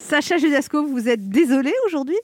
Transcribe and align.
Sacha 0.00 0.38
Judasco, 0.38 0.86
vous 0.86 1.08
êtes 1.08 1.28
désolé 1.28 1.72
aujourd'hui? 1.86 2.16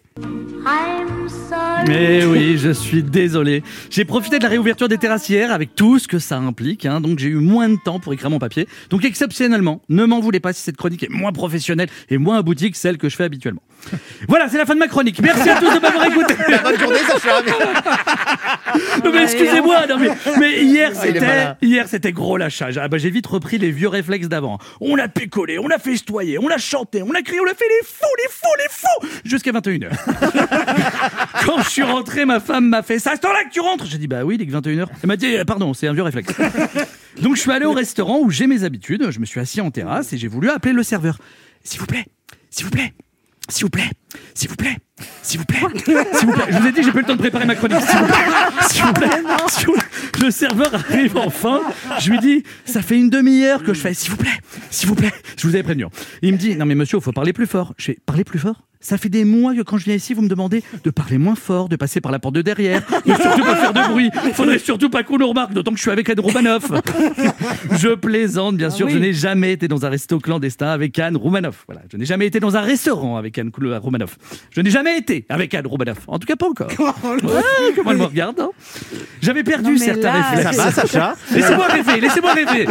Mais 1.86 2.24
oui, 2.24 2.56
je 2.56 2.70
suis 2.70 3.02
désolé. 3.02 3.63
J'ai 3.90 4.04
profité 4.04 4.38
de 4.38 4.42
la 4.42 4.48
réouverture 4.48 4.88
des 4.88 4.96
terrassières 4.98 5.52
avec 5.52 5.74
tout 5.74 5.98
ce 5.98 6.08
que 6.08 6.18
ça 6.18 6.37
implique, 6.38 6.87
hein, 6.87 7.00
donc 7.00 7.18
j'ai 7.18 7.29
eu 7.29 7.34
moins 7.37 7.68
de 7.68 7.76
temps 7.84 8.00
pour 8.00 8.12
écrire 8.14 8.30
mon 8.30 8.38
papier. 8.38 8.66
Donc 8.90 9.04
exceptionnellement, 9.04 9.82
ne 9.90 10.04
m'en 10.04 10.21
voulez 10.21 10.40
pas 10.40 10.53
si 10.53 10.62
cette 10.62 10.77
chronique 10.77 11.03
est 11.03 11.11
moins 11.11 11.32
professionnelle 11.32 11.88
et 12.08 12.16
moins 12.16 12.38
aboutie 12.38 12.71
que 12.71 12.79
celle 12.79 12.96
que 12.96 13.08
je 13.08 13.16
fais 13.16 13.24
habituellement. 13.24 13.62
Voilà, 14.27 14.48
c'est 14.48 14.56
la 14.56 14.64
fin 14.64 14.74
de 14.74 14.79
ma 14.79 14.88
chronique. 14.88 15.20
Merci 15.20 15.50
à 15.50 15.61
tous 15.61 15.72
de 15.74 15.79
m'avoir 15.79 16.06
écouté. 16.06 16.34
Bonne 16.62 16.78
journée, 16.78 16.98
Sacha. 17.06 17.42
Non 19.04 19.12
mais 19.12 19.22
excusez-moi, 19.22 19.86
non 19.86 19.98
mais, 19.98 20.08
mais 20.38 20.62
hier 20.64 20.92
Ah, 20.94 20.98
c'était 21.02 21.66
hier 21.66 21.88
c'était 21.88 22.12
gros 22.12 22.36
lâchage. 22.38 22.78
Ah 22.78 22.88
bah 22.88 22.96
j'ai 22.96 23.10
vite 23.10 23.26
repris 23.26 23.58
les 23.58 23.70
vieux 23.70 23.88
réflexes 23.88 24.28
d'avant. 24.28 24.58
On 24.80 24.96
a 24.98 25.08
picolé, 25.08 25.58
on 25.58 25.68
a 25.68 25.78
festoyé, 25.78 26.38
on 26.38 26.48
a 26.48 26.56
chanté, 26.56 27.02
on 27.02 27.12
a 27.12 27.20
crié, 27.22 27.40
on 27.40 27.50
a 27.50 27.54
fait 27.54 27.66
les 27.68 27.86
fous, 27.86 28.06
les 28.18 28.30
fous, 28.30 28.48
les 28.58 28.68
fous 28.70 29.20
jusqu'à 29.24 29.52
21h. 29.52 29.91
Quand 31.44 31.62
je 31.62 31.68
suis 31.68 31.82
rentré, 31.82 32.24
ma 32.24 32.40
femme 32.40 32.68
m'a 32.68 32.82
fait 32.82 32.98
"C'est 32.98 33.10
à 33.10 33.16
ce 33.16 33.20
temps-là 33.20 33.44
que 33.44 33.50
tu 33.50 33.60
rentres 33.60 33.86
J'ai 33.86 33.98
dit 33.98 34.06
"Bah 34.08 34.24
oui, 34.24 34.36
il 34.36 34.42
est 34.42 34.46
que 34.46 34.52
21h." 34.52 34.86
Elle 35.02 35.06
m'a 35.08 35.16
dit 35.16 35.27
"Euh, 35.36 35.44
"Pardon, 35.44 35.74
c'est 35.74 35.86
un 35.86 35.92
vieux 35.92 36.02
réflexe." 36.02 36.32
Donc 37.22 37.36
je 37.36 37.40
suis 37.40 37.50
allé 37.52 37.64
au 37.66 37.72
restaurant 37.72 38.20
où 38.20 38.30
j'ai 38.30 38.46
mes 38.46 38.64
habitudes, 38.64 39.10
je 39.10 39.20
me 39.20 39.24
suis 39.24 39.40
assis 39.40 39.60
en 39.60 39.70
terrasse 39.70 40.12
et 40.12 40.18
j'ai 40.18 40.28
voulu 40.28 40.50
appeler 40.50 40.72
le 40.72 40.82
serveur. 40.82 41.18
S'il 41.62 41.80
vous 41.80 41.86
plaît, 41.86 42.04
s'il 42.50 42.64
vous 42.64 42.70
plaît, 42.70 42.92
s'il 43.48 43.64
vous 43.64 43.70
plaît, 43.70 43.90
s'il 44.34 44.48
vous 44.48 44.56
plaît, 44.56 44.77
s'il 45.22 45.38
vous 45.38 45.44
plaît, 45.44 45.60
s'il 46.14 46.27
vous 46.27 46.32
plaît. 46.32 46.44
Je 46.50 46.58
vous 46.58 46.66
ai 46.66 46.72
dit, 46.72 46.82
j'ai 46.82 46.92
pas 46.92 46.98
eu 46.98 47.02
le 47.02 47.06
temps 47.06 47.14
de 47.14 47.18
préparer 47.20 47.44
ma 47.46 47.55
chronique. 47.55 47.80
S'il 47.80 47.98
vous 47.98 48.05
plaît, 48.06 48.16
s'il 48.70 48.82
vous 48.84 48.92
plaît, 48.92 49.08
s'il 49.48 49.66
vous 49.66 49.72
plaît. 49.72 49.82
Le 50.20 50.30
serveur 50.30 50.74
arrive 50.74 51.16
enfin. 51.16 51.60
Je 52.00 52.10
lui 52.10 52.18
dis, 52.20 52.42
ça 52.64 52.80
fait 52.82 52.96
une 52.96 53.10
demi-heure 53.10 53.62
que 53.62 53.74
je 53.74 53.80
fais, 53.80 53.92
s'il 53.94 54.10
vous 54.10 54.16
plaît, 54.16 54.30
s'il 54.70 54.88
vous 54.88 54.94
plaît. 54.94 55.12
Je 55.36 55.46
vous 55.46 55.55
avais 55.55 55.62
prévenu. 55.62 55.86
Il 56.22 56.32
me 56.32 56.38
dit, 56.38 56.56
non 56.56 56.64
mais 56.66 56.74
monsieur, 56.74 56.98
il 56.98 57.02
faut 57.02 57.12
parler 57.12 57.32
plus 57.32 57.46
fort. 57.46 57.74
Je 57.77 57.86
fais, 57.86 57.98
parler 58.06 58.24
plus 58.24 58.38
fort? 58.38 58.62
Ça 58.84 58.98
fait 58.98 59.09
des 59.09 59.24
mois 59.24 59.55
que 59.55 59.62
quand 59.62 59.79
je 59.79 59.87
viens 59.87 59.95
ici, 59.95 60.12
vous 60.12 60.20
me 60.20 60.29
demandez 60.29 60.62
de 60.84 60.91
parler 60.91 61.16
moins 61.16 61.34
fort, 61.34 61.70
de 61.70 61.77
passer 61.77 62.03
par 62.03 62.12
la 62.12 62.19
porte 62.19 62.34
de 62.34 62.42
derrière, 62.42 62.83
de 63.06 63.14
surtout 63.14 63.42
pas 63.42 63.56
faire 63.56 63.72
de 63.72 63.89
bruit. 63.91 64.11
Faudrait 64.34 64.58
surtout 64.58 64.91
pas 64.91 65.03
qu'on 65.03 65.17
nous 65.17 65.28
remarque, 65.28 65.55
d'autant 65.55 65.70
que 65.70 65.78
je 65.78 65.83
suis 65.83 65.91
avec 65.91 66.08
Anne 66.11 66.20
Romanoff. 66.20 66.64
Je 67.73 67.95
plaisante, 67.95 68.56
bien 68.56 68.69
sûr. 68.69 68.91
Je 68.91 68.98
n'ai 68.98 69.14
jamais 69.14 69.53
été 69.53 69.69
dans 69.69 69.86
un 69.86 69.89
resto 69.89 70.19
clandestin 70.20 70.69
avec 70.69 70.98
Anne 70.98 71.17
Romanoff. 71.17 71.64
Voilà. 71.67 71.81
Je 71.91 71.97
n'ai 71.97 72.05
jamais 72.05 72.27
été 72.27 72.41
dans 72.41 72.56
un 72.56 72.61
restaurant 72.61 73.17
avec 73.17 73.39
Anne 73.39 73.50
Romanoff. 73.56 74.19
Je 74.50 74.61
n'ai 74.61 74.70
jamais 74.70 74.98
été 74.98 75.25
avec 75.30 75.55
Anne 75.55 75.67
Romanoff. 75.67 76.01
En 76.06 76.19
tout 76.19 76.27
cas, 76.27 76.36
pas 76.36 76.48
encore. 76.48 76.69
Ouais, 76.69 77.73
comment 77.75 77.92
elle 77.92 77.97
me 77.97 78.05
regarde 78.05 78.39
hein 78.39 78.51
J'avais 79.23 79.45
perdu 79.45 79.73
Non, 79.73 79.78
certains 79.78 80.12
là, 80.12 80.30
réflexes. 80.30 80.56
Ça 80.56 80.64
va, 80.64 80.73
Sacha 80.73 81.17
Laissez-moi 81.33 81.67
rêver, 81.69 82.01
laissez-moi 82.01 82.33
rêver. 82.34 82.67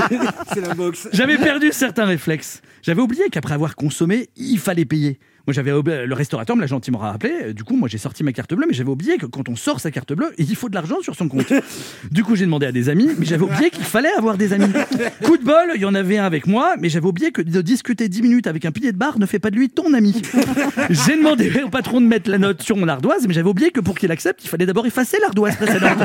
C'est 0.53 0.61
la 0.61 0.75
boxe. 0.75 1.07
J'avais 1.11 1.39
perdu 1.39 1.69
certains 1.71 2.05
réflexes. 2.05 2.61
J'avais 2.83 3.01
oublié 3.01 3.23
qu'après 3.31 3.55
avoir 3.55 3.75
consommé, 3.75 4.29
il 4.35 4.59
fallait 4.59 4.85
payer. 4.85 5.19
Moi, 5.45 5.53
j'avais 5.53 5.71
le 5.71 6.13
restaurateur 6.13 6.55
me 6.55 6.61
l'a 6.61 6.67
gentiment 6.67 6.99
rappelé. 6.99 7.53
Du 7.53 7.65
coup, 7.65 7.75
moi, 7.75 7.89
j'ai 7.89 7.97
sorti 7.97 8.23
ma 8.23 8.31
carte 8.31 8.53
bleue, 8.53 8.65
mais 8.65 8.73
j'avais 8.73 8.89
oublié 8.89 9.17
que 9.17 9.25
quand 9.25 9.49
on 9.49 9.57
sort 9.57 9.81
sa 9.81 9.91
carte 9.91 10.13
bleue, 10.13 10.31
il 10.37 10.55
faut 10.55 10.69
de 10.69 10.73
l'argent 10.75 11.01
sur 11.01 11.15
son 11.15 11.27
compte. 11.27 11.51
Du 12.11 12.23
coup, 12.23 12.35
j'ai 12.35 12.45
demandé 12.45 12.65
à 12.65 12.71
des 12.71 12.87
amis, 12.87 13.09
mais 13.17 13.25
j'avais 13.25 13.43
oublié 13.43 13.69
qu'il 13.69 13.83
fallait 13.83 14.13
avoir 14.17 14.37
des 14.37 14.53
amis. 14.53 14.71
Coup 15.23 15.35
de 15.37 15.43
bol, 15.43 15.71
il 15.75 15.81
y 15.81 15.85
en 15.85 15.95
avait 15.95 16.17
un 16.17 16.23
avec 16.25 16.47
moi, 16.47 16.75
mais 16.79 16.87
j'avais 16.89 17.07
oublié 17.07 17.31
que 17.31 17.41
de 17.41 17.61
discuter 17.61 18.07
10 18.07 18.21
minutes 18.21 18.47
avec 18.47 18.63
un 18.65 18.71
pilier 18.71 18.91
de 18.93 18.97
bar 18.97 19.19
ne 19.19 19.25
fait 19.25 19.39
pas 19.39 19.49
de 19.51 19.55
lui 19.57 19.69
ton 19.69 19.93
ami. 19.93 20.21
J'ai 20.89 21.17
demandé 21.17 21.51
au 21.65 21.69
patron 21.69 21.99
de 21.99 22.05
mettre 22.05 22.29
la 22.29 22.37
note 22.37 22.61
sur 22.61 22.77
mon 22.77 22.87
ardoise, 22.87 23.27
mais 23.27 23.33
j'avais 23.33 23.49
oublié 23.49 23.71
que 23.71 23.79
pour 23.81 23.97
qu'il 23.97 24.11
accepte, 24.11 24.43
il 24.45 24.47
fallait 24.47 24.65
d'abord 24.65 24.85
effacer 24.85 25.17
l'ardoise 25.21 25.55
précédente. 25.57 25.97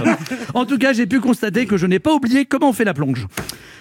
En 0.55 0.65
tout 0.67 0.79
cas, 0.79 0.93
j'ai 0.93 1.07
pu 1.07 1.21
constater 1.21 1.67
que 1.67 1.77
je 1.77 1.87
n'ai 1.87 1.99
pas 2.01 2.13
oublié 2.15 2.45
comment 2.45 2.71
on 2.71 2.73
fait 2.73 2.85
la 2.85 2.95
plonge. 2.95 3.27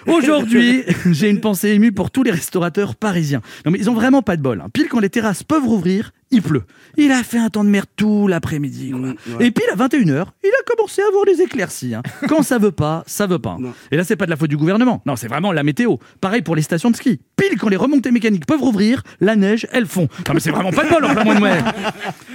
Aujourd'hui, 0.08 0.84
j'ai 1.12 1.30
une 1.30 1.42
pensée 1.42 1.70
émue 1.70 1.92
pour 1.92 2.12
tous 2.12 2.24
les 2.24 2.32
restaurateurs 2.32 2.96
parisiens. 2.96 3.42
Non 3.66 3.72
mais 3.72 3.80
ils 3.80 3.90
ont 3.90 3.94
vraiment 3.94 4.22
pas 4.22 4.38
de 4.38 4.42
bol. 4.42 4.62
hein. 4.62 4.70
Pile 4.72 4.88
quand 4.88 5.00
les 5.02 5.10
terrasses 5.10 5.44
peuvent 5.48 5.66
rouvrir, 5.66 6.12
il 6.32 6.42
pleut. 6.42 6.64
Il 6.98 7.12
a 7.12 7.24
fait 7.24 7.38
un 7.38 7.50
temps 7.50 7.64
de 7.64 7.70
merde 7.70 7.86
tout 7.96 8.28
l'après-midi. 8.28 8.94
Et 9.40 9.52
pile 9.52 9.64
à 9.72 9.76
21h, 9.76 10.26
il 10.44 10.50
a 10.50 10.64
commencé 10.76 11.02
à 11.02 11.08
avoir 11.08 11.24
les 11.26 11.42
éclaircies. 11.42 11.96
hein. 11.96 12.02
Quand 12.28 12.44
ça 12.44 12.58
veut 12.58 12.72
pas, 12.72 13.04
ça 13.08 13.28
veut 13.28 13.40
pas. 13.40 13.56
Non. 13.60 13.74
Et 13.92 13.98
là, 13.98 14.04
c'est 14.04 14.16
pas 14.18 14.26
de 14.26 14.32
la 14.32 14.36
faute 14.36 14.50
du 14.50 14.58
gouvernement. 14.58 15.02
Non, 15.06 15.16
c'est 15.16 15.28
vraiment 15.28 15.52
la 15.54 15.64
météo. 15.64 15.96
Pareil 16.20 16.42
pour 16.42 16.56
les 16.56 16.62
stations 16.62 16.92
de 16.92 16.96
ski. 16.98 17.20
Pile 17.38 17.58
quand 17.58 17.70
les 17.70 17.78
remontées 17.78 18.12
mécaniques 18.12 18.46
peuvent 18.46 18.60
rouvrir, 18.62 19.04
la 19.22 19.36
neige, 19.36 19.68
elles 19.72 19.86
fond. 19.86 20.08
Non 20.28 20.34
mais 20.34 20.40
c'est 20.40 20.52
vraiment 20.52 20.72
pas 20.72 20.84
de 20.84 20.90
bol 20.90 21.06
en 21.06 21.14
plein 21.14 21.24
mois 21.24 21.36
de 21.36 21.42
mai. 21.42 21.60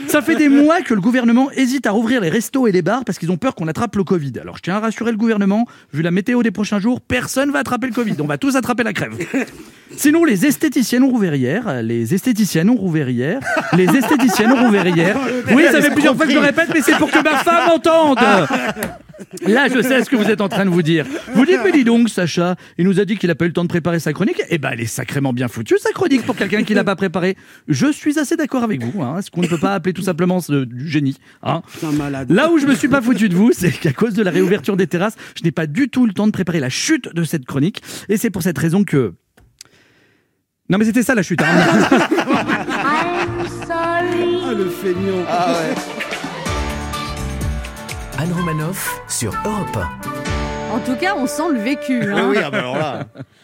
Ça 0.06 0.22
fait 0.22 0.36
des 0.36 0.48
mois 0.48 0.80
que 0.82 0.94
le 0.94 1.00
gouvernement 1.00 1.50
hésite 1.52 1.86
à 1.86 1.90
rouvrir 1.90 2.20
les 2.20 2.28
restos 2.30 2.66
et 2.66 2.72
les 2.72 2.82
bars 2.82 3.04
parce 3.04 3.18
qu'ils 3.18 3.30
ont 3.32 3.36
peur 3.36 3.54
qu'on 3.54 3.68
attrape 3.68 3.94
le 3.96 4.04
Covid. 4.04 4.32
Alors 4.40 4.56
je 4.56 4.62
tiens 4.62 4.76
à 4.76 4.80
rassurer 4.80 5.10
le 5.10 5.16
gouvernement, 5.18 5.66
vu 5.92 6.02
la 6.02 6.10
météo 6.10 6.42
des 6.42 6.50
prochains 6.50 6.78
jours, 6.78 7.00
personne 7.00 7.50
va 7.50 7.58
attraper 7.60 7.88
le 7.88 7.92
Covid. 7.92 8.14
On 8.20 8.26
va 8.26 8.38
tous 8.38 8.56
attraper 8.56 8.84
la 8.84 8.92
crève. 8.92 9.12
Sinon, 9.96 10.24
les 10.24 10.46
esthéticiennes 10.46 11.04
hier, 11.34 11.82
les 11.82 12.14
esthéticiennes 12.14 12.70
hier, 13.08 13.40
les 13.76 13.84
esthéticiennes 13.84 14.54
hier. 14.96 15.16
Oui, 15.54 15.64
ça 15.70 15.80
fait 15.80 15.90
plusieurs 15.90 16.16
fois 16.16 16.26
que 16.26 16.32
je 16.32 16.36
le 16.38 16.42
répète, 16.44 16.68
mais 16.72 16.80
c'est 16.82 16.96
pour 16.96 17.10
que 17.10 17.22
ma 17.22 17.36
femme 17.38 17.70
entende. 17.70 18.18
Là, 19.46 19.68
je 19.72 19.80
sais 19.82 20.02
ce 20.04 20.10
que 20.10 20.16
vous 20.16 20.28
êtes 20.30 20.40
en 20.40 20.48
train 20.48 20.64
de 20.64 20.70
vous 20.70 20.82
dire. 20.82 21.06
Vous 21.34 21.46
dites, 21.46 21.60
mais 21.64 21.72
dis 21.72 21.84
donc, 21.84 22.08
Sacha, 22.08 22.56
il 22.78 22.84
nous 22.86 22.98
a 23.00 23.04
dit 23.04 23.16
qu'il 23.16 23.30
a 23.30 23.34
pas 23.34 23.44
eu 23.44 23.48
le 23.48 23.54
temps 23.54 23.62
de 23.62 23.68
préparer 23.68 23.98
sa 24.00 24.12
chronique. 24.12 24.42
Eh 24.50 24.58
ben, 24.58 24.70
elle 24.72 24.80
est 24.80 24.86
sacrément 24.86 25.32
bien 25.32 25.48
foutue, 25.48 25.76
sa 25.78 25.90
chronique, 25.92 26.22
pour 26.24 26.34
quelqu'un 26.36 26.62
qui 26.64 26.74
l'a 26.74 26.84
pas 26.84 26.96
préparée. 26.96 27.36
Je 27.68 27.92
suis 27.92 28.18
assez 28.18 28.36
d'accord 28.36 28.62
avec 28.64 28.82
vous, 28.82 29.02
hein. 29.02 29.20
Ce 29.22 29.30
qu'on 29.30 29.42
ne 29.42 29.46
peut 29.46 29.58
pas 29.58 29.74
appeler 29.74 29.92
tout 29.92 30.02
simplement 30.02 30.40
ce- 30.40 30.64
du 30.64 30.88
génie, 30.88 31.16
hein? 31.42 31.62
Là 32.28 32.50
où 32.50 32.58
je 32.58 32.66
me 32.66 32.74
suis 32.74 32.88
pas 32.88 33.00
foutu 33.00 33.28
de 33.28 33.34
vous, 33.34 33.52
c'est 33.56 33.70
qu'à 33.70 33.92
cause 33.92 34.14
de 34.14 34.22
la 34.22 34.30
réouverture 34.30 34.76
des 34.76 34.86
terrasses, 34.86 35.16
je 35.38 35.44
n'ai 35.44 35.52
pas 35.52 35.66
du 35.66 35.88
tout 35.88 36.06
le 36.06 36.12
temps 36.12 36.26
de 36.26 36.32
préparer 36.32 36.60
la 36.60 36.68
chute 36.70 37.14
de 37.14 37.24
cette 37.24 37.44
chronique. 37.44 37.80
Et 38.08 38.16
c'est 38.16 38.30
pour 38.30 38.42
cette 38.42 38.58
raison 38.58 38.82
que. 38.84 39.14
Non, 40.72 40.78
mais 40.78 40.86
c'était 40.86 41.02
ça 41.02 41.14
la 41.14 41.22
chute. 41.22 41.42
hein. 41.42 41.46
Ah, 43.74 44.54
le 44.56 44.68
feignant. 44.70 45.22
Ah 45.28 45.52
ouais. 45.52 45.74
Anne 48.18 48.32
Romanoff 48.32 49.00
sur 49.08 49.32
Europe 49.44 49.76
1. 49.76 50.74
En 50.74 50.78
tout 50.80 50.96
cas, 50.96 51.14
on 51.16 51.26
sent 51.26 51.50
le 51.52 51.60
vécu. 51.60 52.12
hein. 52.12 52.28
Oui, 52.30 52.38
ah 52.42 52.50
bah 52.50 52.58
alors 52.58 52.76
là. 52.78 53.00